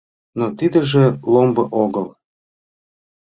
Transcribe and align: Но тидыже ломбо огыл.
Но 0.37 0.45
тидыже 0.57 1.05
ломбо 1.33 1.63
огыл. 1.83 2.07